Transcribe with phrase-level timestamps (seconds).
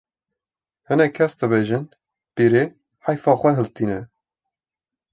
[0.87, 1.83] hinek kes dibêjin
[2.35, 2.63] pîrê
[3.05, 3.99] heyfa xwe hiltîne